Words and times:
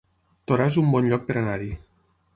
Torà 0.51 0.67
es 0.71 0.79
un 0.83 0.89
bon 0.95 1.11
lloc 1.11 1.27
per 1.29 1.37
anar-hi 1.43 1.71